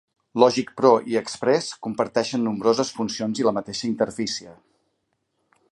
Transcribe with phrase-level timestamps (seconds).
[0.43, 4.57] Logic Pro i Express comparteixen nombroses funcions i la mateixa interfície.